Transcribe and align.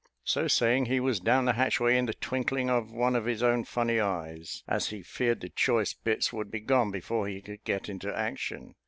So 0.23 0.47
saying, 0.47 0.85
he 0.87 0.99
was 0.99 1.19
down 1.19 1.45
the 1.45 1.53
hatchway 1.53 1.95
in 1.95 2.07
the 2.07 2.15
twinkling 2.15 2.71
of 2.71 2.91
one 2.91 3.15
of 3.15 3.25
his 3.25 3.43
own 3.43 3.65
funny 3.65 3.99
eyes, 3.99 4.63
as 4.67 4.87
he 4.87 5.03
feared 5.03 5.41
the 5.41 5.49
choice 5.49 5.93
bits 5.93 6.33
would 6.33 6.49
be 6.49 6.59
gone 6.61 6.89
before 6.89 7.27
he 7.27 7.39
could 7.39 7.63
get 7.65 7.87
into 7.87 8.11
action. 8.11 8.73